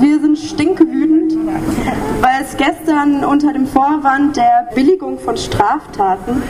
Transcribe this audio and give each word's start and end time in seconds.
Wir 0.00 0.20
sind 0.20 0.38
stinkewütend, 0.38 1.34
weil 2.20 2.42
es 2.42 2.56
gestern 2.56 3.24
unter 3.24 3.52
dem 3.52 3.66
Vorwand 3.66 4.36
der 4.36 4.68
Billigung 4.74 5.18
von 5.18 5.36
Straftaten 5.36 6.42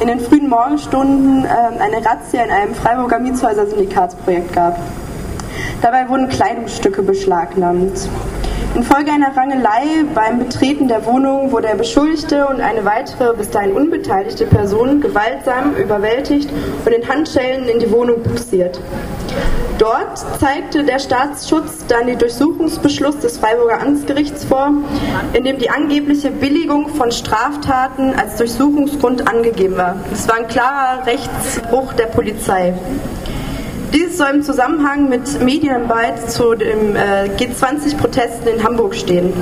in 0.00 0.08
den 0.08 0.20
frühen 0.20 0.48
Morgenstunden 0.48 1.44
äh, 1.44 1.48
eine 1.48 2.04
Razzia 2.04 2.42
in 2.42 2.50
einem 2.50 2.74
Freiburger 2.74 3.18
Mietshäuser-Syndikatsprojekt 3.18 4.52
gab. 4.52 4.78
Dabei 5.82 6.08
wurden 6.08 6.28
Kleidungsstücke 6.28 7.02
beschlagnahmt. 7.02 8.08
Infolge 8.74 9.10
einer 9.12 9.36
Rangelei 9.36 10.04
beim 10.14 10.38
Betreten 10.38 10.88
der 10.88 11.04
Wohnung 11.06 11.50
wurde 11.52 11.68
der 11.68 11.74
Beschuldigte 11.74 12.46
und 12.46 12.60
eine 12.60 12.84
weitere 12.84 13.34
bis 13.34 13.50
dahin 13.50 13.72
unbeteiligte 13.72 14.46
Person 14.46 15.00
gewaltsam 15.00 15.74
überwältigt 15.74 16.50
und 16.84 16.92
in 16.92 17.08
Handschellen 17.08 17.68
in 17.68 17.80
die 17.80 17.90
Wohnung 17.90 18.22
buxiert. 18.22 18.78
Dort 19.78 20.18
zeigte 20.40 20.82
der 20.82 20.98
Staatsschutz 20.98 21.86
dann 21.86 22.08
den 22.08 22.18
Durchsuchungsbeschluss 22.18 23.18
des 23.20 23.38
Freiburger 23.38 23.80
Amtsgerichts 23.80 24.44
vor, 24.44 24.72
in 25.32 25.44
dem 25.44 25.58
die 25.58 25.70
angebliche 25.70 26.32
Billigung 26.32 26.88
von 26.88 27.12
Straftaten 27.12 28.14
als 28.14 28.36
Durchsuchungsgrund 28.36 29.28
angegeben 29.28 29.76
war. 29.76 29.96
Es 30.12 30.26
war 30.28 30.36
ein 30.36 30.48
klarer 30.48 31.06
Rechtsbruch 31.06 31.92
der 31.92 32.06
Polizei. 32.06 32.74
Dies 33.92 34.18
soll 34.18 34.28
im 34.34 34.42
Zusammenhang 34.42 35.08
mit 35.08 35.40
Medienarbeit 35.42 36.30
zu 36.30 36.54
den 36.54 36.94
äh, 36.94 37.30
G20-Protesten 37.38 38.46
in 38.48 38.62
Hamburg 38.62 38.94
stehen. 38.94 39.32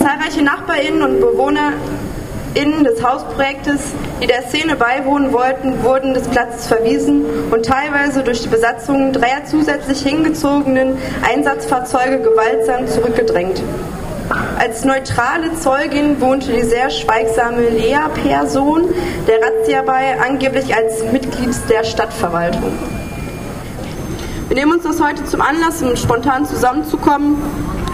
Zahlreiche 0.00 0.42
Nachbarinnen 0.42 1.02
und 1.02 1.20
BewohnerInnen 1.20 2.82
des 2.82 3.00
Hausprojektes, 3.04 3.92
die 4.20 4.26
der 4.26 4.42
Szene 4.48 4.74
beiwohnen 4.74 5.32
wollten, 5.32 5.84
wurden 5.84 6.12
des 6.12 6.26
Platzes 6.26 6.66
verwiesen 6.66 7.24
und 7.52 7.64
teilweise 7.64 8.24
durch 8.24 8.42
die 8.42 8.48
Besatzung 8.48 9.12
dreier 9.12 9.44
zusätzlich 9.48 10.02
hingezogenen 10.02 10.98
Einsatzfahrzeuge 11.22 12.18
gewaltsam 12.18 12.88
zurückgedrängt. 12.88 13.62
Als 14.58 14.84
neutrale 14.84 15.54
Zeugin 15.54 16.20
wohnte 16.20 16.50
die 16.52 16.62
sehr 16.62 16.90
schweigsame 16.90 17.68
Lea-Person 17.68 18.92
der 19.28 19.40
Razzia 19.40 19.82
bei, 19.82 20.18
angeblich 20.20 20.74
als 20.74 21.04
Mitglied 21.12 21.54
der 21.68 21.84
Stadtverwaltung. 21.84 22.72
Wir 24.50 24.56
nehmen 24.56 24.72
uns 24.72 24.82
das 24.82 25.00
heute 25.00 25.24
zum 25.26 25.42
Anlass, 25.42 25.80
um 25.80 25.94
spontan 25.94 26.44
zusammenzukommen 26.44 27.36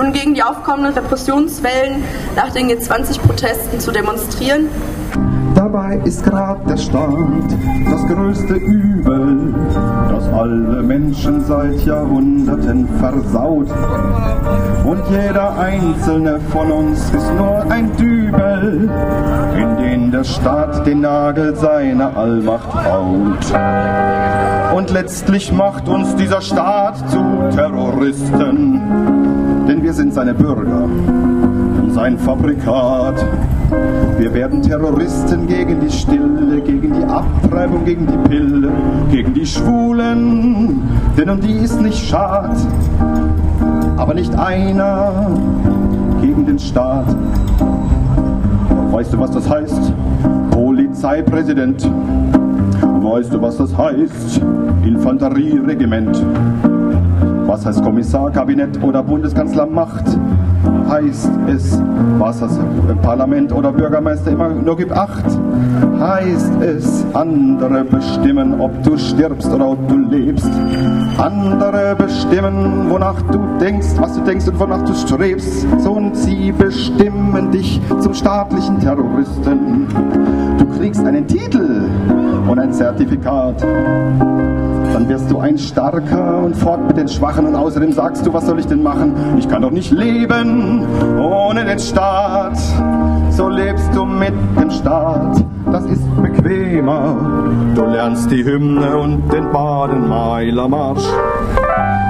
und 0.00 0.14
gegen 0.14 0.32
die 0.32 0.42
aufkommenden 0.42 0.94
Repressionswellen 0.94 2.02
nach 2.36 2.48
den 2.54 2.70
G20-Protesten 2.70 3.78
zu 3.78 3.92
demonstrieren. 3.92 4.68
Dabei 5.54 6.00
ist 6.06 6.24
gerade 6.24 6.66
der 6.66 6.78
Staat 6.78 7.44
das 7.90 8.06
größte 8.06 8.54
Übel, 8.54 9.54
das 10.08 10.24
alle 10.32 10.82
Menschen 10.82 11.44
seit 11.44 11.84
Jahrhunderten 11.84 12.88
versaut. 12.98 13.68
Und 14.86 15.02
jeder 15.10 15.54
einzelne 15.58 16.40
von 16.50 16.72
uns 16.72 16.98
ist 17.10 17.30
nur 17.36 17.70
ein 17.70 17.94
Dübel, 17.98 18.17
in 18.34 19.76
den 19.78 20.10
der 20.10 20.24
Staat 20.24 20.86
den 20.86 21.00
Nagel 21.00 21.54
seiner 21.56 22.16
Allmacht 22.16 22.74
haut. 22.74 23.52
Und 24.76 24.90
letztlich 24.90 25.52
macht 25.52 25.88
uns 25.88 26.14
dieser 26.16 26.40
Staat 26.40 26.98
zu 27.10 27.18
Terroristen, 27.54 28.80
denn 29.66 29.82
wir 29.82 29.92
sind 29.92 30.12
seine 30.14 30.34
Bürger 30.34 30.84
und 30.84 31.92
sein 31.92 32.18
Fabrikat. 32.18 33.24
Wir 34.18 34.32
werden 34.34 34.62
Terroristen 34.62 35.46
gegen 35.46 35.80
die 35.80 35.90
Stille, 35.90 36.60
gegen 36.60 36.92
die 36.94 37.04
Abtreibung, 37.04 37.84
gegen 37.84 38.06
die 38.06 38.28
Pille, 38.28 38.72
gegen 39.10 39.34
die 39.34 39.46
Schwulen, 39.46 40.82
denn 41.16 41.30
um 41.30 41.40
die 41.40 41.56
ist 41.56 41.80
nicht 41.80 42.08
schad, 42.08 42.56
aber 43.96 44.14
nicht 44.14 44.34
einer 44.38 45.30
gegen 46.20 46.46
den 46.46 46.58
Staat. 46.58 47.06
Weißt 48.98 49.12
du, 49.12 49.20
was 49.20 49.30
das 49.30 49.48
heißt? 49.48 49.92
Polizeipräsident. 50.50 51.84
Weißt 51.84 53.32
du, 53.32 53.40
was 53.40 53.56
das 53.56 53.78
heißt? 53.78 54.42
Infanterieregiment. 54.84 56.20
Was 57.46 57.64
heißt 57.64 57.80
Kommissarkabinett 57.84 58.82
oder 58.82 59.04
Bundeskanzlermacht? 59.04 60.18
Heißt 60.88 61.30
es, 61.48 61.80
was 62.18 62.40
das 62.40 62.58
Parlament 63.02 63.52
oder 63.52 63.72
Bürgermeister 63.72 64.30
immer 64.30 64.48
nur 64.48 64.76
gibt? 64.76 64.92
Acht. 64.92 65.24
Heißt 66.00 66.52
es, 66.62 67.04
andere 67.12 67.84
bestimmen, 67.84 68.60
ob 68.60 68.82
du 68.82 68.96
stirbst 68.96 69.52
oder 69.52 69.68
ob 69.68 69.88
du 69.88 69.98
lebst. 69.98 70.50
Andere 71.18 71.94
bestimmen, 71.96 72.88
wonach 72.88 73.20
du 73.30 73.38
denkst, 73.60 73.88
was 73.98 74.14
du 74.14 74.20
denkst 74.22 74.48
und 74.48 74.58
wonach 74.58 74.82
du 74.84 74.94
strebst. 74.94 75.66
So 75.78 75.92
und 75.92 76.16
sie 76.16 76.52
bestimmen 76.52 77.50
dich 77.50 77.80
zum 78.00 78.14
staatlichen 78.14 78.80
Terroristen. 78.80 79.86
Du 80.58 80.66
kriegst 80.78 81.04
einen 81.04 81.26
Titel 81.26 81.82
und 82.48 82.58
ein 82.58 82.72
Zertifikat 82.72 83.62
dann 84.92 85.08
wirst 85.08 85.30
du 85.30 85.38
ein 85.38 85.58
Starker 85.58 86.38
und 86.38 86.56
fort 86.56 86.86
mit 86.86 86.96
den 86.96 87.08
Schwachen 87.08 87.46
und 87.46 87.54
außerdem 87.54 87.92
sagst 87.92 88.26
du, 88.26 88.32
was 88.32 88.46
soll 88.46 88.58
ich 88.58 88.66
denn 88.66 88.82
machen? 88.82 89.14
Ich 89.38 89.48
kann 89.48 89.62
doch 89.62 89.70
nicht 89.70 89.90
leben 89.90 90.84
ohne 91.18 91.64
den 91.64 91.78
Staat. 91.78 92.58
So 93.30 93.48
lebst 93.48 93.94
du 93.94 94.04
mit 94.04 94.34
dem 94.60 94.70
Staat, 94.70 95.44
das 95.70 95.84
ist 95.84 96.02
bequemer. 96.22 97.16
Du 97.74 97.84
lernst 97.84 98.30
die 98.30 98.44
Hymne 98.44 98.96
und 98.96 99.32
den 99.32 99.50
Baden-Meiler-Marsch. 99.52 101.04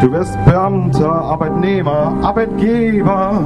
Du 0.00 0.10
wirst 0.12 0.36
Beamter, 0.46 1.12
Arbeitnehmer, 1.12 2.14
Arbeitgeber. 2.22 3.44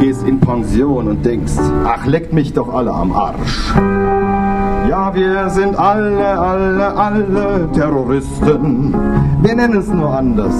Gehst 0.00 0.26
in 0.26 0.40
Pension 0.40 1.06
und 1.06 1.24
denkst, 1.24 1.52
ach, 1.86 2.04
leckt 2.06 2.32
mich 2.32 2.52
doch 2.52 2.74
alle 2.74 2.92
am 2.92 3.12
Arsch. 3.12 3.72
Ja, 4.88 5.14
wir 5.14 5.48
sind 5.50 5.78
alle, 5.78 6.38
alle, 6.38 6.96
alle 6.96 7.68
Terroristen. 7.72 8.94
Wir 9.40 9.54
nennen 9.54 9.78
es 9.78 9.88
nur 9.88 10.10
anders. 10.10 10.54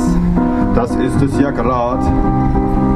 Das 0.75 0.95
ist 0.97 1.21
es 1.21 1.39
ja 1.39 1.51
grad. 1.51 2.01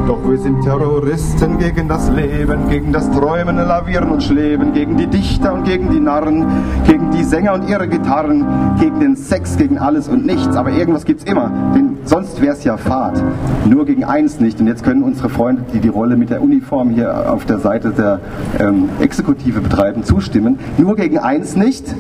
Doch 0.07 0.23
wir 0.25 0.39
sind 0.39 0.63
Terroristen 0.63 1.59
gegen 1.59 1.89
das 1.89 2.09
Leben, 2.11 2.69
gegen 2.69 2.93
das 2.93 3.11
Träumen, 3.11 3.57
Lavieren 3.57 4.11
und 4.11 4.23
Schleben, 4.23 4.73
gegen 4.73 4.97
die 4.97 5.09
Dichter 5.09 5.53
und 5.53 5.65
gegen 5.65 5.91
die 5.91 5.99
Narren, 5.99 6.47
gegen 6.87 7.11
die 7.11 7.25
Sänger 7.25 7.55
und 7.55 7.69
ihre 7.69 7.89
Gitarren, 7.89 8.77
gegen 8.79 9.01
den 9.01 9.17
Sex, 9.17 9.57
gegen 9.57 9.79
alles 9.79 10.07
und 10.09 10.25
nichts. 10.25 10.55
Aber 10.55 10.71
irgendwas 10.71 11.05
gibt's 11.07 11.25
immer, 11.25 11.51
denn 11.75 11.97
sonst 12.05 12.41
wär's 12.41 12.63
ja 12.63 12.77
Fahrt. 12.77 13.21
Nur 13.65 13.85
gegen 13.85 14.05
eins 14.05 14.39
nicht. 14.39 14.61
Und 14.61 14.69
jetzt 14.69 14.85
können 14.85 15.03
unsere 15.03 15.29
Freunde, 15.29 15.65
die 15.73 15.81
die 15.81 15.89
Rolle 15.89 16.17
mit 16.17 16.31
der 16.31 16.41
Uniform 16.41 16.91
hier 16.91 17.33
auf 17.33 17.45
der 17.45 17.59
Seite 17.59 17.91
der 17.91 18.21
ähm, 18.61 18.89
Exekutive 19.01 19.61
betreiben, 19.61 20.05
zustimmen. 20.05 20.61
Nur 20.79 20.95
gegen 20.95 21.19
eins 21.19 21.57
nicht. 21.57 21.93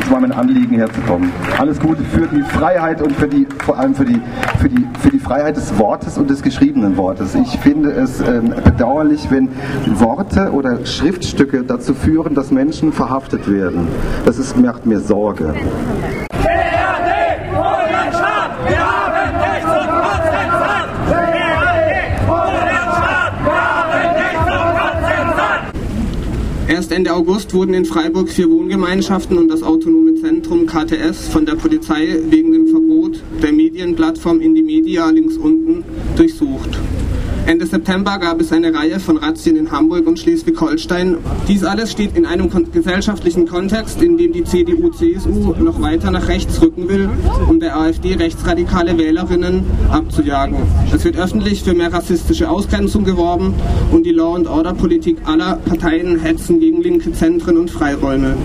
Es 0.09 0.13
war 0.13 0.21
mein 0.21 0.31
Anliegen 0.31 0.73
herzukommen. 0.73 1.31
Alles 1.59 1.79
Gute 1.79 2.01
für 2.01 2.25
die 2.25 2.41
Freiheit 2.41 2.99
und 2.99 3.11
für 3.11 3.27
die, 3.27 3.45
vor 3.59 3.77
allem 3.77 3.93
für 3.93 4.05
die, 4.05 4.19
für 4.57 4.67
die, 4.67 4.87
für 4.99 5.11
die 5.11 5.19
Freiheit 5.19 5.55
des 5.55 5.77
Wortes 5.77 6.17
und 6.17 6.31
des 6.31 6.41
geschriebenen 6.41 6.97
Wortes. 6.97 7.35
Ich 7.35 7.59
finde 7.59 7.91
es 7.91 8.19
ähm, 8.19 8.51
bedauerlich, 8.63 9.29
wenn 9.29 9.49
Worte 9.99 10.51
oder 10.51 10.83
Schriftstücke 10.83 11.61
dazu 11.61 11.93
führen, 11.93 12.33
dass 12.33 12.49
Menschen 12.49 12.91
verhaftet 12.91 13.47
werden. 13.47 13.87
Das 14.25 14.39
ist, 14.39 14.57
macht 14.57 14.87
mir 14.87 14.99
Sorge. 14.99 15.53
Ende 26.99 27.13
August 27.13 27.53
wurden 27.53 27.73
in 27.75 27.85
Freiburg 27.85 28.27
vier 28.27 28.51
Wohngemeinschaften 28.51 29.37
und 29.37 29.47
das 29.47 29.63
autonome 29.63 30.15
Zentrum 30.15 30.65
KTS 30.65 31.29
von 31.29 31.45
der 31.45 31.55
Polizei 31.55 32.19
wegen 32.27 32.51
dem 32.51 32.67
Verbot 32.67 33.23
der 33.41 33.53
Medienplattform 33.53 34.41
Indymedia 34.41 35.09
links 35.09 35.37
unten 35.37 35.85
durchsucht. 36.17 36.77
Ende 37.49 37.65
September 37.65 38.19
gab 38.19 38.39
es 38.39 38.51
eine 38.51 38.71
Reihe 38.75 38.99
von 38.99 39.17
Razzien 39.17 39.55
in 39.55 39.71
Hamburg 39.71 40.05
und 40.05 40.19
Schleswig-Holstein. 40.19 41.17
Dies 41.47 41.63
alles 41.63 41.91
steht 41.91 42.15
in 42.15 42.27
einem 42.27 42.47
gesellschaftlichen 42.71 43.47
Kontext, 43.47 44.03
in 44.03 44.19
dem 44.19 44.33
die 44.33 44.43
CDU-CSU 44.43 45.55
noch 45.57 45.81
weiter 45.81 46.11
nach 46.11 46.27
rechts 46.27 46.61
rücken 46.61 46.87
will, 46.87 47.09
um 47.49 47.59
der 47.59 47.75
AfD 47.75 48.13
rechtsradikale 48.13 48.95
Wählerinnen 48.99 49.63
abzujagen. 49.89 50.57
Es 50.93 51.03
wird 51.03 51.17
öffentlich 51.17 51.63
für 51.63 51.73
mehr 51.73 51.91
rassistische 51.91 52.47
Ausgrenzung 52.47 53.03
geworben 53.03 53.55
und 53.91 54.05
die 54.05 54.11
Law-and-Order-Politik 54.11 55.17
aller 55.25 55.55
Parteien 55.55 56.19
hetzen 56.19 56.59
gegen 56.59 56.83
linke 56.83 57.13
Zentren 57.13 57.57
und 57.57 57.71
Freiräume. 57.71 58.37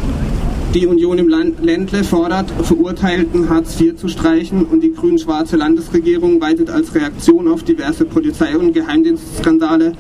Die 0.75 0.89
Union 0.89 1.19
im 1.19 1.29
Ländle 1.29 2.03
fordert, 2.03 2.51
Verurteilten 2.63 3.49
Hartz 3.49 3.81
IV 3.81 3.95
zu 3.95 4.09
streichen 4.09 4.65
und 4.65 4.81
die 4.81 4.93
grün-schwarze 4.93 5.57
Landesregierung 5.57 6.41
weitet 6.41 6.69
als 6.69 6.93
Reaktion 6.97 7.47
auf 7.47 7.63
diverse 7.63 8.05
Polizei- 8.05 8.59
und 8.59 8.73
Geheimdienstskandale 8.73 9.93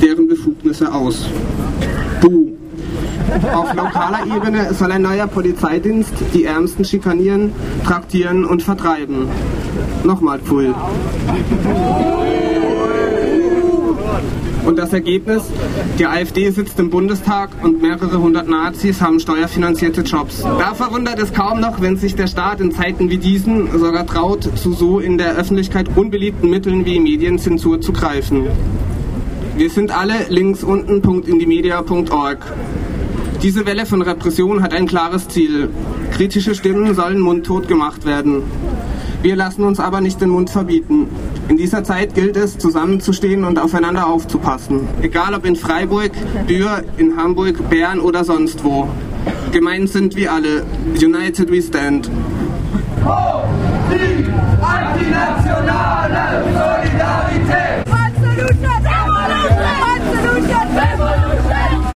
deren 0.00 0.28
Befugnisse 0.28 0.94
aus. 0.94 1.26
Buh. 2.20 2.52
Auf 3.52 3.74
lokaler 3.74 4.24
Ebene 4.36 4.72
soll 4.72 4.92
ein 4.92 5.02
neuer 5.02 5.26
Polizeidienst 5.26 6.12
die 6.32 6.44
Ärmsten 6.44 6.84
schikanieren, 6.84 7.52
traktieren 7.84 8.44
und 8.44 8.62
vertreiben. 8.62 9.26
Nochmal 10.04 10.38
Pfui. 10.38 10.72
Und 14.64 14.78
das 14.78 14.92
Ergebnis? 14.92 15.42
Die 15.98 16.06
AfD 16.06 16.50
sitzt 16.50 16.78
im 16.78 16.90
Bundestag 16.90 17.50
und 17.62 17.82
mehrere 17.82 18.20
hundert 18.20 18.48
Nazis 18.48 19.00
haben 19.00 19.20
steuerfinanzierte 19.20 20.02
Jobs. 20.02 20.42
Da 20.42 20.74
verwundert 20.74 21.18
es 21.18 21.32
kaum 21.32 21.60
noch, 21.60 21.80
wenn 21.80 21.96
sich 21.96 22.14
der 22.14 22.26
Staat 22.26 22.60
in 22.60 22.72
Zeiten 22.72 23.10
wie 23.10 23.18
diesen 23.18 23.78
sogar 23.78 24.06
traut, 24.06 24.48
zu 24.56 24.72
so 24.72 25.00
in 25.00 25.18
der 25.18 25.36
Öffentlichkeit 25.36 25.88
unbeliebten 25.96 26.50
Mitteln 26.50 26.84
wie 26.84 27.00
Medienzensur 27.00 27.80
zu 27.80 27.92
greifen. 27.92 28.46
Wir 29.56 29.70
sind 29.70 29.90
alle 29.96 30.14
links 30.28 30.62
unten.indimedia.org. 30.62 32.38
Diese 33.42 33.64
Welle 33.66 33.86
von 33.86 34.02
Repression 34.02 34.62
hat 34.62 34.74
ein 34.74 34.86
klares 34.86 35.28
Ziel. 35.28 35.70
Kritische 36.12 36.54
Stimmen 36.54 36.94
sollen 36.94 37.18
mundtot 37.18 37.68
gemacht 37.68 38.04
werden. 38.04 38.42
Wir 39.22 39.36
lassen 39.36 39.64
uns 39.64 39.80
aber 39.80 40.00
nicht 40.00 40.20
den 40.20 40.30
Mund 40.30 40.50
verbieten. 40.50 41.08
In 41.50 41.56
dieser 41.56 41.82
Zeit 41.82 42.14
gilt 42.14 42.36
es, 42.36 42.58
zusammenzustehen 42.58 43.42
und 43.42 43.58
aufeinander 43.58 44.06
aufzupassen. 44.06 44.86
Egal 45.02 45.34
ob 45.34 45.44
in 45.44 45.56
Freiburg, 45.56 46.12
Dürr, 46.48 46.84
in 46.96 47.16
Hamburg, 47.16 47.68
Bern 47.68 47.98
oder 47.98 48.22
sonst 48.22 48.62
wo. 48.62 48.88
Gemeint 49.50 49.88
sind 49.88 50.14
wir 50.14 50.32
alle. 50.32 50.62
United 50.94 51.50
we 51.50 51.60
stand. 51.60 52.08
Oh, 53.04 53.42
die 53.92 54.20